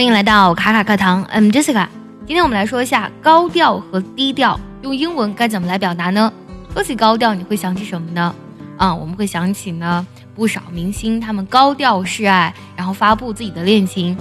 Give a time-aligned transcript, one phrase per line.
[0.00, 1.86] 欢迎来到卡卡课堂，I'm Jessica。
[2.26, 6.32] 今天我们来说一下高调和低调，用英文该怎么来表达呢？
[6.72, 8.34] 说起高调，你会想起什么呢？
[8.78, 14.16] 啊，我们会想起呢不少明星他们高调示爱，然后发布自己的恋情。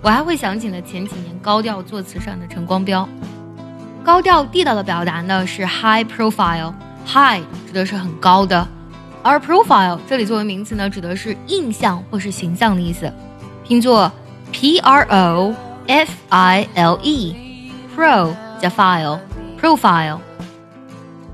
[0.00, 3.06] 我还会想起呢前几年高调做慈善的陈光标。
[4.02, 8.66] 高调地道的表达呢是 high profile，high 指的是很高的，
[9.22, 13.12] 而 profile 这里作为名词呢指的是印象或是形象的意思，
[13.62, 14.10] 拼作。
[14.51, 15.53] P R O
[15.87, 20.19] F I L E，pro 加 file，profile。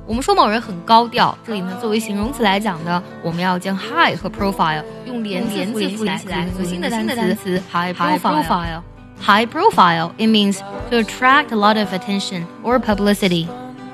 [0.08, 11.94] 我们说某人很高调，这里呢作为形容词来讲呢，我们要将 high 和 profile 用连连字连起来，组新的单词 high profile。High profile it means to attract a lot of
[11.94, 13.48] attention or publicity，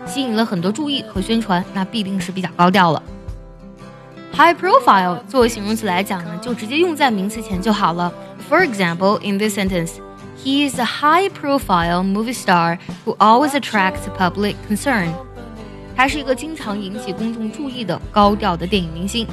[0.08, 3.04] 吸引了很多注意和宣传，那必定是比较高调了。
[4.35, 8.13] High profile 作为形容词来讲呢，就直接用在名词前就好了。
[8.49, 9.99] For example, in this sentence,
[10.43, 15.11] he is a high-profile movie star who always attracts public concern.
[15.95, 19.27] 他是一个经常引起公众注意的高调的电影明星。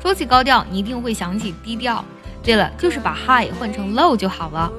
[0.00, 2.04] 说起高调，你一定会想起低调。
[2.42, 4.70] 对了，就是把 high 换成 low 就好了。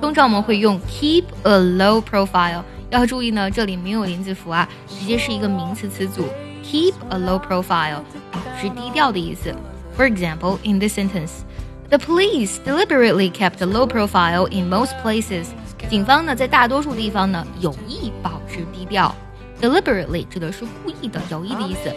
[0.00, 2.62] 通常我们会用 keep a low profile。
[2.90, 6.24] 要注意呢，这里没有连字符啊，直接是一个名词词组。
[6.70, 9.54] Keep a low profile，保持低调的意思。
[9.96, 11.40] For example, in this sentence.
[11.88, 15.46] The police deliberately kept a low profile in most places。
[15.88, 19.14] 警方呢，在大多数地方呢，有意保持低调。
[19.62, 21.90] Deliberately 指的是故意的、有意的意思。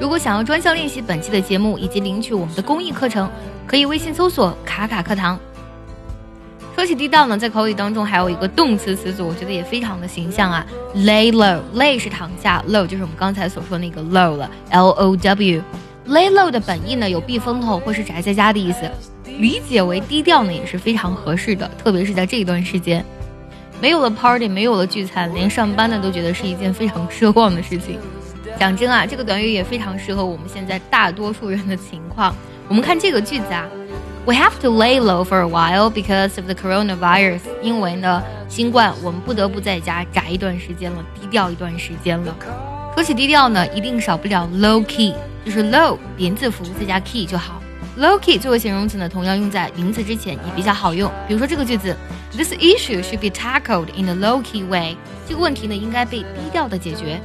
[0.00, 3.30] 如果想要专项练习本期的节目以及领取我们的公益课程，
[3.66, 5.38] 可以微信搜索“卡卡课堂”。
[6.80, 10.64] 说起低调呢，在口语当中还有一个动词词组，我觉得也非常的形象啊。
[10.96, 15.62] Lay low，lay 是躺下，low 就是我们刚才所说那个 low 了，L O W。
[16.08, 18.90] Lay low 的本意呢，有避风头或是宅在家的意思。
[19.26, 23.04] 理解为低调呢也是非常合适的，特别是在这一段时间，
[23.78, 27.98] 没有了 party，没有了聚餐，连上班呢都觉得是一件非常奢望的事情。
[28.58, 32.34] 讲真啊，这个短语也非常适合我们现在大多数人的情况。
[32.68, 33.68] 我们看这个句子啊
[34.26, 37.40] ，We have to lay low for a while because of the coronavirus。
[37.62, 42.34] 因为呢，新冠，我们不得不在家宅一段时间了，低调一段时间了。
[42.94, 45.14] 说起低调呢，一定少不了 low key，
[45.44, 47.62] 就是 low 连字符再加 key 就好。
[47.98, 51.10] Low key 作为形容词呢，同样用在名词之前也比较好用。
[51.26, 51.96] 比如说这个句子
[52.32, 54.96] ，This issue should be tackled in a low key way。
[55.28, 57.20] 这个问题呢，应该被低调的解决。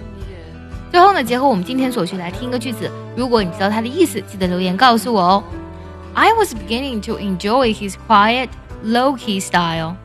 [0.91, 5.43] 最后呢，结合我们今天所学来听一个句子，如果你知道它的意思，记得留言告诉我哦。
[6.17, 8.49] I was beginning to enjoy his quiet,
[8.81, 9.99] low key style.